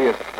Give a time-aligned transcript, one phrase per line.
[0.00, 0.39] serious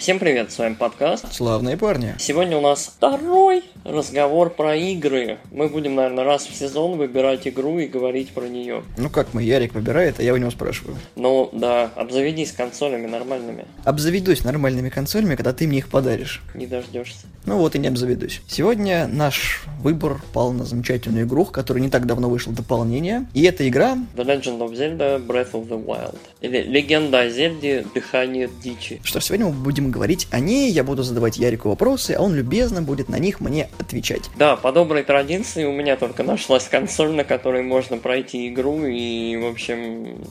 [0.00, 1.30] Всем привет, с вами подкаст.
[1.30, 2.14] Славные парни.
[2.18, 5.36] Сегодня у нас второй разговор про игры.
[5.52, 8.82] Мы будем, наверное, раз в сезон выбирать игру и говорить про нее.
[8.96, 10.96] Ну как мы, Ярик выбирает, а я у него спрашиваю.
[11.16, 13.66] Ну да, обзаведись консолями нормальными.
[13.84, 16.40] Обзаведусь нормальными консолями, когда ты мне их подаришь.
[16.54, 17.26] Не дождешься.
[17.44, 18.40] Ну вот и не обзаведусь.
[18.46, 23.26] Сегодня наш выбор пал на замечательную игру, в которой не так давно вышло дополнение.
[23.34, 23.98] И эта игра...
[24.16, 26.16] The Legend of Zelda Breath of the Wild.
[26.40, 28.98] Или Легенда о Зельде Дыхание Дичи.
[29.04, 29.99] Что ж, сегодня мы будем говорить
[30.30, 34.30] о ней, я буду задавать Ярику вопросы, а он любезно будет на них мне отвечать.
[34.36, 39.36] Да, по доброй традиции у меня только нашлась консоль, на которой можно пройти игру, и,
[39.36, 40.24] в общем,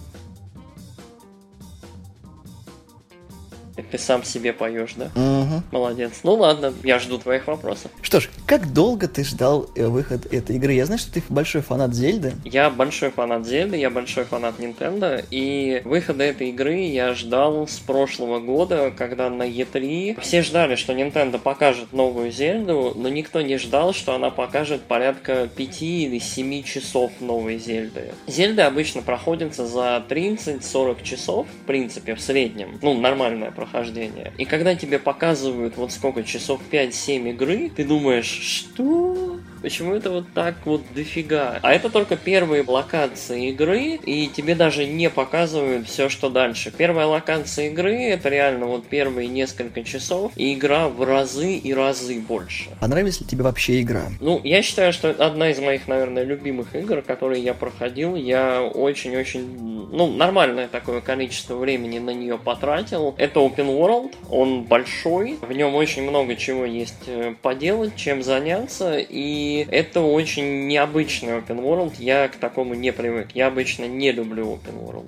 [3.91, 5.05] Ты сам себе поешь, да?
[5.15, 5.63] Угу.
[5.71, 6.19] Молодец.
[6.23, 7.91] Ну ладно, я жду твоих вопросов.
[8.01, 10.73] Что ж, как долго ты ждал э, выход этой игры?
[10.73, 12.33] Я знаю, что ты большой фанат Зельды.
[12.45, 17.79] Я большой фанат Зельды, я большой фанат Nintendo, и выхода этой игры я ждал с
[17.79, 23.57] прошлого года, когда на E3 все ждали, что Nintendo покажет новую Зельду, но никто не
[23.57, 28.11] ждал, что она покажет порядка 5 или 7 часов новой Зельды.
[28.27, 32.79] Зельда обычно проходится за 30-40 часов, в принципе, в среднем.
[32.81, 34.33] Ну, нормальное прохождение прохождения.
[34.37, 39.39] И когда тебе показывают вот сколько, часов 5-7 игры, ты думаешь, что?
[39.61, 41.59] Почему это вот так вот дофига?
[41.61, 46.71] А это только первые локации игры, и тебе даже не показывают все, что дальше.
[46.75, 52.19] Первая локация игры это реально вот первые несколько часов, и игра в разы и разы
[52.19, 52.69] больше.
[52.79, 54.03] Понравилась ли тебе вообще игра?
[54.21, 58.15] Ну, я считаю, что одна из моих, наверное, любимых игр, которые я проходил.
[58.15, 63.15] Я очень-очень, ну, нормальное такое количество времени на нее потратил.
[63.17, 68.97] Это Open World, он большой, в нем очень много чего есть э, поделать, чем заняться,
[68.97, 73.29] и это очень необычный open world, я к такому не привык.
[73.33, 75.05] Я обычно не люблю open world.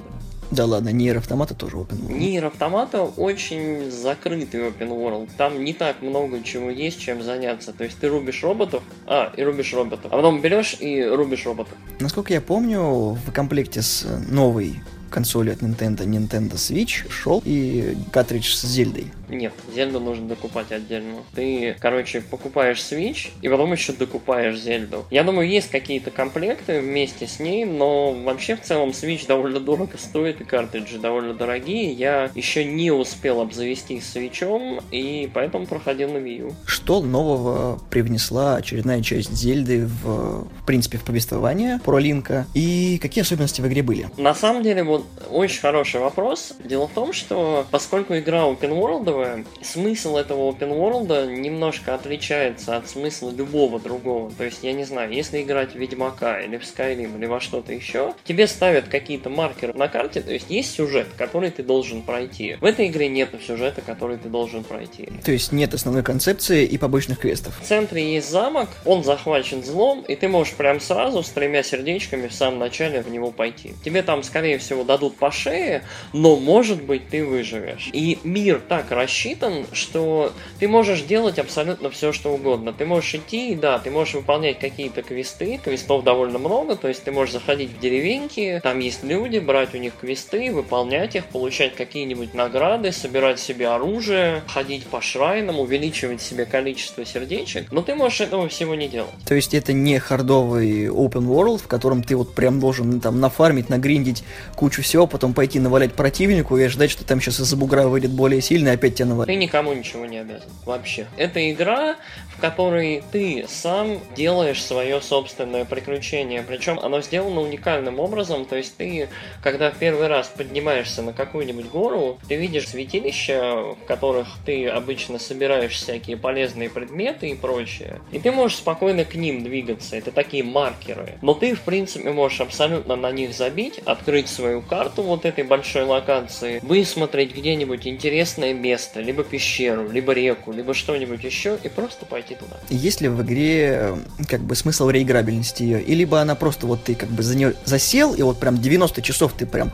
[0.51, 2.13] Да ладно, Нейр Автомата тоже open world.
[2.13, 5.29] Нейр Автомата очень закрытый open world.
[5.37, 7.71] Там не так много чего есть, чем заняться.
[7.71, 10.11] То есть ты рубишь роботов, а, и рубишь роботов.
[10.11, 11.73] А потом берешь и рубишь роботов.
[11.99, 12.81] Насколько я помню,
[13.13, 19.07] в комплекте с новой консоли от Nintendo, Nintendo Switch, шел и картридж с Зельдой.
[19.31, 21.23] Нет, Зельду нужно докупать отдельно.
[21.33, 25.05] Ты, короче, покупаешь Switch и потом еще докупаешь Зельду.
[25.09, 29.97] Я думаю, есть какие-то комплекты вместе с ней, но вообще в целом Switch довольно дорого
[29.97, 31.93] стоит и картриджи довольно дорогие.
[31.93, 36.53] Я еще не успел обзавестись Switch'ом и поэтому проходил на Wii U.
[36.65, 43.21] Что нового привнесла очередная часть Зельды в, в принципе, в повествование про Линка и какие
[43.21, 44.09] особенности в игре были?
[44.17, 46.53] На самом деле, вот очень хороший вопрос.
[46.63, 52.75] Дело в том, что поскольку игра open world первое, смысл этого open world немножко отличается
[52.75, 54.31] от смысла любого другого.
[54.31, 57.73] То есть, я не знаю, если играть в Ведьмака или в Skyrim или во что-то
[57.73, 62.57] еще, тебе ставят какие-то маркеры на карте, то есть есть сюжет, который ты должен пройти.
[62.59, 65.09] В этой игре нет сюжета, который ты должен пройти.
[65.23, 67.59] То есть нет основной концепции и побочных квестов.
[67.61, 72.27] В центре есть замок, он захвачен злом, и ты можешь прям сразу с тремя сердечками
[72.27, 73.73] в самом начале в него пойти.
[73.83, 75.83] Тебе там, скорее всего, дадут по шее,
[76.13, 77.89] но, может быть, ты выживешь.
[77.93, 82.71] И мир так рассчитан, рассчитан, что ты можешь делать абсолютно все, что угодно.
[82.71, 87.11] Ты можешь идти, да, ты можешь выполнять какие-то квесты, квестов довольно много, то есть ты
[87.11, 92.33] можешь заходить в деревеньки, там есть люди, брать у них квесты, выполнять их, получать какие-нибудь
[92.33, 98.47] награды, собирать себе оружие, ходить по шрайнам, увеличивать себе количество сердечек, но ты можешь этого
[98.47, 99.11] всего не делать.
[99.25, 103.67] То есть это не хардовый open world, в котором ты вот прям должен там нафармить,
[103.67, 104.23] нагриндить
[104.55, 108.41] кучу всего, потом пойти навалять противнику и ждать, что там сейчас из-за бугра выйдет более
[108.41, 109.27] сильный, опять навалит.
[109.27, 110.49] Ты никому ничего не обязан.
[110.65, 111.07] Вообще.
[111.17, 111.95] Это игра,
[112.35, 116.43] в которой ты сам делаешь свое собственное приключение.
[116.43, 118.45] Причем оно сделано уникальным образом.
[118.45, 119.09] То есть ты,
[119.43, 125.19] когда в первый раз поднимаешься на какую-нибудь гору, ты видишь святилища, в которых ты обычно
[125.19, 128.01] собираешь всякие полезные предметы и прочее.
[128.11, 129.95] И ты можешь спокойно к ним двигаться.
[129.95, 131.17] Это такие маркеры.
[131.21, 135.83] Но ты, в принципе, можешь абсолютно на них забить, открыть свою карту вот этой большой
[135.83, 142.05] локации, высмотреть где-нибудь интересное место, место, либо пещеру, либо реку, либо что-нибудь еще, и просто
[142.05, 142.57] пойти туда.
[142.69, 143.97] Есть ли в игре э,
[144.27, 145.81] как бы смысл реиграбельности ее?
[145.81, 149.01] И либо она просто вот ты как бы за нее засел, и вот прям 90
[149.01, 149.71] часов ты прям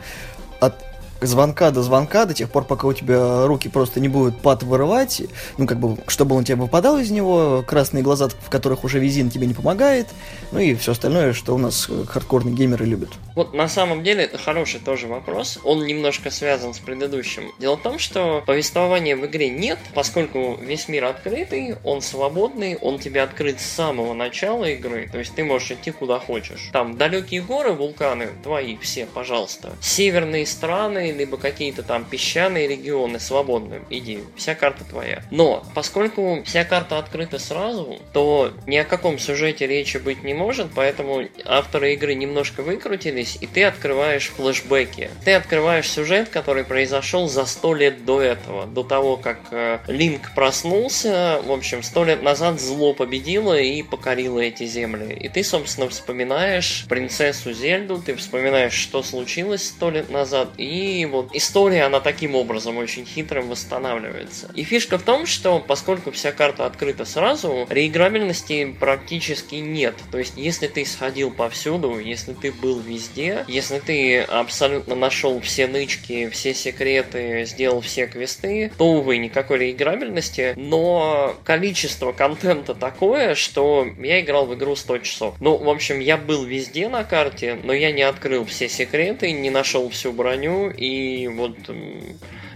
[0.60, 0.74] от
[1.20, 5.22] звонка до звонка, до тех пор, пока у тебя руки просто не будут пад вырывать,
[5.56, 9.30] ну, как бы, чтобы он тебе выпадал из него, красные глаза, в которых уже визин
[9.30, 10.06] тебе не помогает,
[10.52, 13.10] ну и все остальное, что у нас хардкорные геймеры любят.
[13.34, 17.52] Вот на самом деле это хороший тоже вопрос, он немножко связан с предыдущим.
[17.58, 22.98] Дело в том, что повествования в игре нет, поскольку весь мир открытый, он свободный, он
[22.98, 26.70] тебе открыт с самого начала игры, то есть ты можешь идти куда хочешь.
[26.72, 29.72] Там далекие горы, вулканы, твои все, пожалуйста.
[29.80, 35.22] Северные страны, либо какие-то там песчаные регионы, свободны, иди, вся карта твоя.
[35.30, 40.68] Но, поскольку вся карта открыта сразу, то ни о каком сюжете речи быть не может,
[40.74, 45.10] поэтому авторы игры немножко выкрутились, и ты открываешь флешбеки.
[45.24, 50.34] Ты открываешь сюжет, который произошел за сто лет до этого, до того, как э, Линк
[50.34, 55.14] проснулся, в общем, сто лет назад зло победило и покорило эти земли.
[55.14, 61.34] И ты, собственно, вспоминаешь принцессу Зельду, ты вспоминаешь, что случилось сто лет назад, и вот
[61.34, 64.50] история, она таким образом очень хитрым восстанавливается.
[64.54, 69.94] И фишка в том, что поскольку вся карта открыта сразу, реиграбельности практически нет.
[70.10, 75.66] То есть, если ты сходил повсюду, если ты был везде, если ты абсолютно нашел все
[75.66, 83.86] нычки, все секреты, сделал все квесты, то, увы, никакой реиграбельности, но количество контента такое, что
[83.98, 85.34] я играл в игру 100 часов.
[85.40, 89.50] Ну, в общем, я был везде на карте, но я не открыл все секреты, не
[89.50, 90.87] нашел всю броню, и
[91.28, 91.70] вот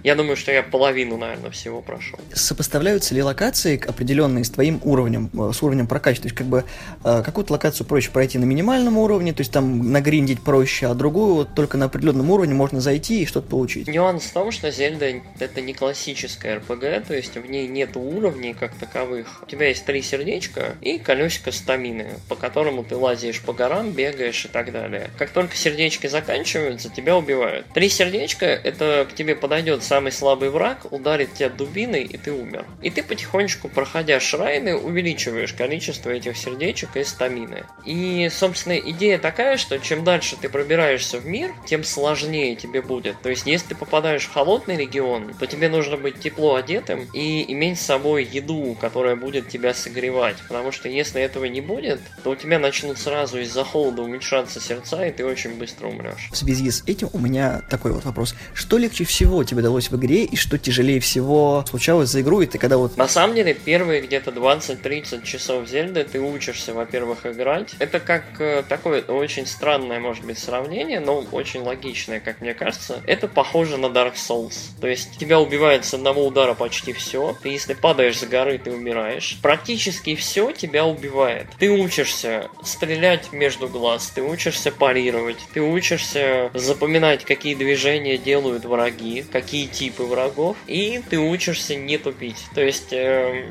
[0.02, 2.18] я думаю, что я половину, наверное, всего прошел.
[2.32, 6.22] Сопоставляются ли локации определенные с твоим уровнем, э, с уровнем прокачки?
[6.22, 6.64] То есть, как бы,
[7.04, 11.34] э, какую-то локацию проще пройти на минимальном уровне, то есть там нагриндить проще, а другую
[11.34, 13.88] вот только на определенном уровне можно зайти и что-то получить.
[13.88, 18.54] Нюанс в том, что Зельда это не классическая РПГ, то есть в ней нет уровней
[18.54, 19.42] как таковых.
[19.42, 24.44] У тебя есть три сердечка и колесико стамины, по которому ты лазишь по горам, бегаешь
[24.44, 25.10] и так далее.
[25.18, 27.66] Как только сердечки заканчиваются, тебя убивают.
[27.74, 32.64] Три сердечка это к тебе подойдет самый слабый враг ударит тебя дубиной, и ты умер.
[32.80, 37.64] И ты потихонечку, проходя шрайны, увеличиваешь количество этих сердечек и стамины.
[37.84, 43.20] И, собственно, идея такая, что чем дальше ты пробираешься в мир, тем сложнее тебе будет.
[43.20, 47.52] То есть, если ты попадаешь в холодный регион, то тебе нужно быть тепло одетым и
[47.52, 50.36] иметь с собой еду, которая будет тебя согревать.
[50.48, 55.04] Потому что если этого не будет, то у тебя начнут сразу из-за холода уменьшаться сердца,
[55.04, 56.30] и ты очень быстро умрешь.
[56.32, 58.34] В связи с этим у меня такой вот вопрос.
[58.54, 62.42] Что легче всего тебе удалось случилось в игре и что тяжелее всего случалось за игру,
[62.42, 62.96] это когда вот...
[62.96, 67.74] На самом деле, первые где-то 20-30 часов Зельды ты учишься, во-первых, играть.
[67.78, 73.00] Это как э, такое очень странное, может быть, сравнение, но очень логичное, как мне кажется.
[73.06, 74.54] Это похоже на Dark Souls.
[74.80, 77.36] То есть тебя убивает с одного удара почти все.
[77.42, 79.38] Ты если падаешь с горы, ты умираешь.
[79.42, 81.46] Практически все тебя убивает.
[81.58, 89.24] Ты учишься стрелять между глаз, ты учишься парировать, ты учишься запоминать, какие движения делают враги,
[89.30, 92.44] какие типы врагов, и ты учишься не тупить.
[92.54, 93.44] То есть э,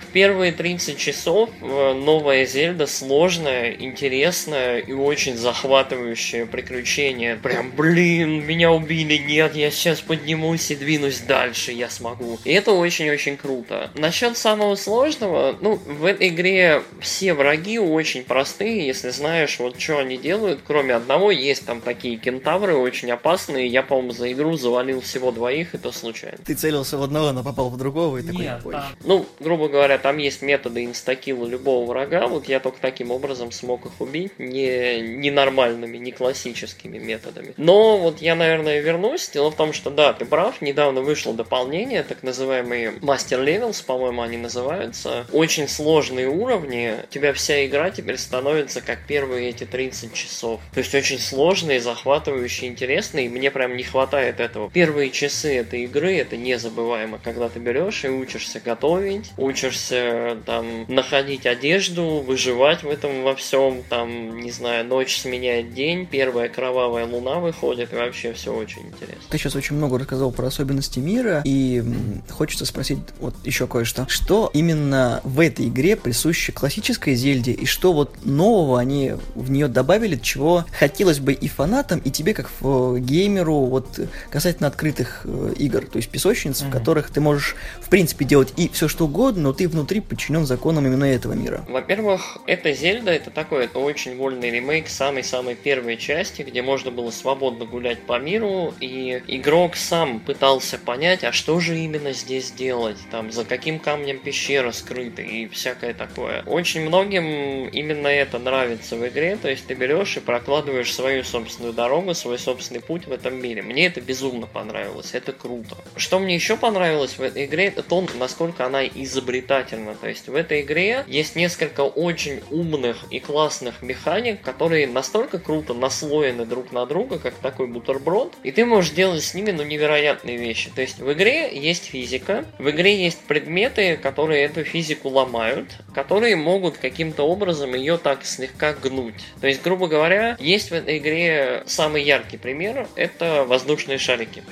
[0.00, 7.36] в первые 30 часов э, новая Зельда сложная, интересная и очень захватывающее приключение.
[7.36, 12.38] Прям, блин, меня убили, нет, я сейчас поднимусь и двинусь дальше, я смогу.
[12.44, 13.90] И это очень-очень круто.
[13.94, 19.98] Насчет самого сложного, ну, в этой игре все враги очень простые, если знаешь, вот что
[19.98, 25.00] они делают, кроме одного, есть там такие кентавры очень опасные, я, по-моему, за игру завалил
[25.00, 26.38] всего всего двоих, и то случайно.
[26.44, 28.84] Ты целился в одного, но попал в другого, и такой Нет, там...
[29.04, 33.86] Ну, грубо говоря, там есть методы инстакила любого врага, вот я только таким образом смог
[33.86, 37.54] их убить, не ненормальными, не классическими методами.
[37.56, 39.28] Но вот я, наверное, вернусь.
[39.32, 44.22] Дело в том, что да, ты прав, недавно вышло дополнение, так называемые Master Levels, по-моему,
[44.22, 45.26] они называются.
[45.32, 50.60] Очень сложные уровни, у тебя вся игра теперь становится как первые эти 30 часов.
[50.72, 54.70] То есть очень сложные, захватывающие, интересные, и мне прям не хватает этого.
[54.70, 61.46] Первые часы этой игры это незабываемо, когда ты берешь и учишься готовить, учишься там находить
[61.46, 67.36] одежду, выживать в этом во всем, там, не знаю, ночь сменяет день, первая кровавая луна
[67.36, 69.22] выходит, и вообще все очень интересно.
[69.30, 71.82] Ты сейчас очень много рассказал про особенности мира, и
[72.30, 74.06] хочется спросить вот еще кое-что.
[74.08, 79.68] Что именно в этой игре присуще классической Зельде, и что вот нового они в нее
[79.68, 85.52] добавили, чего хотелось бы и фанатам, и тебе как геймеру, вот касательно открытых открытых э,
[85.58, 86.68] игр, то есть песочниц, mm-hmm.
[86.68, 90.46] в которых ты можешь, в принципе, делать и все что угодно, но ты внутри подчинен
[90.46, 91.64] законам именно этого мира.
[91.68, 97.10] Во-первых, это Зельда, это такой, это очень вольный ремейк самой-самой первой части, где можно было
[97.10, 102.98] свободно гулять по миру, и игрок сам пытался понять, а что же именно здесь делать,
[103.10, 106.42] там, за каким камнем пещера скрыта и всякое такое.
[106.42, 111.72] Очень многим именно это нравится в игре, то есть ты берешь и прокладываешь свою собственную
[111.72, 113.62] дорогу, свой собственный путь в этом мире.
[113.62, 115.76] Мне это безумно понравилось, это круто.
[115.96, 119.94] Что мне еще понравилось в этой игре, это то, насколько она изобретательна.
[119.94, 125.74] То есть в этой игре есть несколько очень умных и классных механик, которые настолько круто
[125.74, 130.36] наслоены друг на друга, как такой бутерброд, и ты можешь делать с ними ну невероятные
[130.36, 130.70] вещи.
[130.74, 136.36] То есть в игре есть физика, в игре есть предметы, которые эту физику ломают, которые
[136.36, 139.24] могут каким-то образом ее так слегка гнуть.
[139.40, 144.42] То есть, грубо говоря, есть в этой игре самый яркий пример, это воздушные шарики.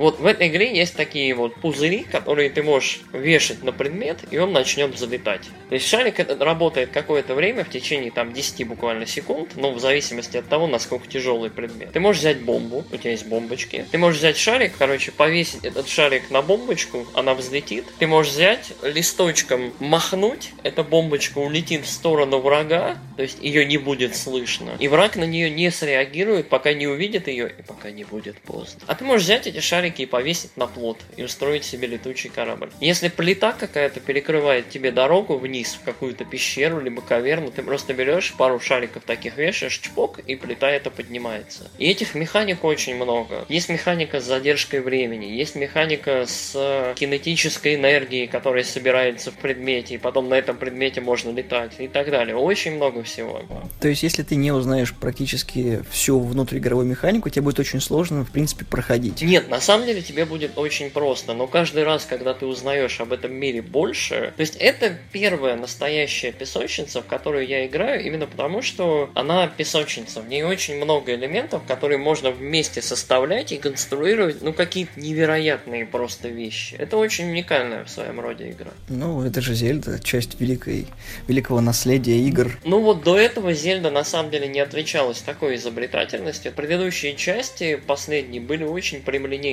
[0.00, 4.38] Вот в этой игре есть такие вот пузыри, которые ты можешь вешать на предмет, и
[4.38, 5.42] он начнет залетать.
[5.68, 9.78] То есть шарик этот работает какое-то время, в течение там 10 буквально секунд, ну, в
[9.78, 11.92] зависимости от того, насколько тяжелый предмет.
[11.92, 13.84] Ты можешь взять бомбу, у тебя есть бомбочки.
[13.90, 17.84] Ты можешь взять шарик, короче, повесить этот шарик на бомбочку, она взлетит.
[17.98, 23.76] Ты можешь взять листочком махнуть, эта бомбочка улетит в сторону врага, то есть ее не
[23.76, 24.76] будет слышно.
[24.78, 28.80] И враг на нее не среагирует, пока не увидит ее, и пока не будет поздно.
[28.86, 32.30] А ты можешь взять эти шарики шарики и повесить на плот и устроить себе летучий
[32.30, 32.70] корабль.
[32.80, 38.34] Если плита какая-то перекрывает тебе дорогу вниз в какую-то пещеру либо каверну, ты просто берешь
[38.36, 41.70] пару шариков таких вешаешь, чпок, и плита это поднимается.
[41.78, 43.44] И этих механик очень много.
[43.48, 49.98] Есть механика с задержкой времени, есть механика с кинетической энергией, которая собирается в предмете, и
[49.98, 52.36] потом на этом предмете можно летать и так далее.
[52.36, 53.42] Очень много всего.
[53.80, 58.30] То есть, если ты не узнаешь практически всю внутриигровую механику, тебе будет очень сложно, в
[58.30, 59.22] принципе, проходить.
[59.22, 63.00] Нет, на самом самом деле тебе будет очень просто, но каждый раз, когда ты узнаешь
[63.00, 68.26] об этом мире больше, то есть это первая настоящая песочница, в которую я играю, именно
[68.26, 70.20] потому, что она песочница.
[70.20, 76.28] В ней очень много элементов, которые можно вместе составлять и конструировать, ну, какие-то невероятные просто
[76.28, 76.74] вещи.
[76.78, 78.72] Это очень уникальная в своем роде игра.
[78.88, 80.88] Ну, это же Зельда, часть великой,
[81.26, 82.58] великого наследия игр.
[82.64, 86.52] Ну вот до этого Зельда на самом деле не отличалась такой изобретательностью.
[86.52, 89.00] Предыдущие части, последние, были очень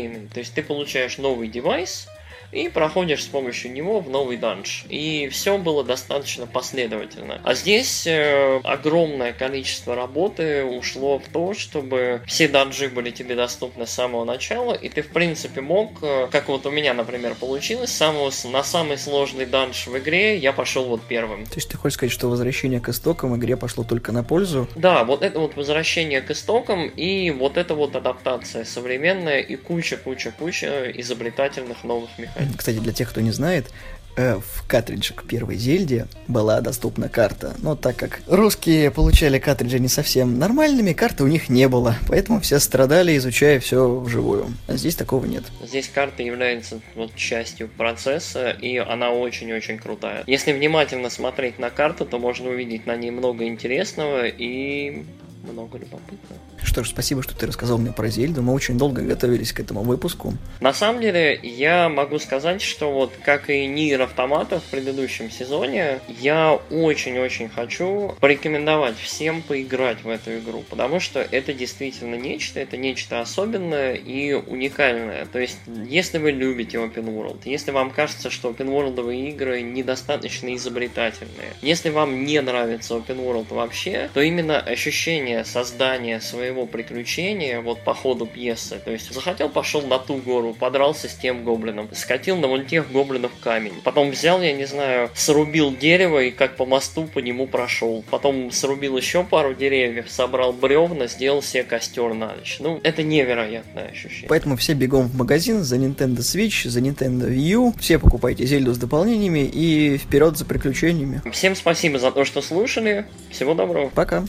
[0.08, 2.08] прямолинейны то есть ты получаешь новый девайс,
[2.52, 4.86] и проходишь с помощью него в новый данж.
[4.90, 7.42] И все было достаточно последовательно.
[7.44, 13.86] А здесь э, огромное количество работы ушло в то, чтобы все данжи были тебе доступны
[13.86, 17.92] с самого начала, и ты в принципе мог, э, как вот у меня, например, получилось,
[17.92, 21.46] самого, на самый сложный данж в игре я пошел вот первым.
[21.46, 24.68] То есть ты хочешь сказать, что возвращение к истокам в игре пошло только на пользу?
[24.76, 30.92] Да, вот это вот возвращение к истокам и вот это вот адаптация современная и куча-куча-куча
[30.96, 32.37] изобретательных новых механизмов.
[32.58, 33.72] Кстати, для тех, кто не знает,
[34.16, 37.56] э, в картридже к первой Зельде была доступна карта.
[37.60, 41.96] Но так как русские получали картриджи не совсем нормальными, карты у них не было.
[42.08, 44.48] Поэтому все страдали, изучая все вживую.
[44.68, 45.44] А здесь такого нет.
[45.64, 50.24] Здесь карта является вот частью процесса, и она очень-очень крутая.
[50.28, 55.06] Если внимательно смотреть на карту, то можно увидеть на ней много интересного и
[55.52, 56.40] много любопытного.
[56.64, 58.42] Что ж, спасибо, что ты рассказал мне про Зельду.
[58.42, 60.34] Мы очень долго готовились к этому выпуску.
[60.60, 66.00] На самом деле, я могу сказать, что вот как и Нир Автомата в предыдущем сезоне,
[66.20, 72.78] я очень-очень хочу порекомендовать всем поиграть в эту игру, потому что это действительно нечто, это
[72.78, 75.26] нечто особенное и уникальное.
[75.26, 80.56] То есть, если вы любите Open World, если вам кажется, что Open World игры недостаточно
[80.56, 87.62] изобретательные, если вам не нравится Open World вообще, то именно ощущение создания своего своего приключения
[87.62, 88.80] вот по ходу пьесы.
[88.84, 92.92] То есть захотел, пошел на ту гору, подрался с тем гоблином, скатил на вон тех
[92.92, 93.74] гоблинов камень.
[93.84, 98.04] Потом взял, я не знаю, срубил дерево и как по мосту по нему прошел.
[98.10, 102.58] Потом срубил еще пару деревьев, собрал бревна, сделал себе костер на ночь.
[102.60, 104.30] Ну, это невероятное ощущение.
[104.30, 107.74] Поэтому все бегом в магазин за Nintendo Switch, за Nintendo Wii U.
[107.80, 111.22] Все покупайте Зельду с дополнениями и вперед за приключениями.
[111.32, 113.06] Всем спасибо за то, что слушали.
[113.30, 113.90] Всего доброго.
[113.90, 114.24] Пока.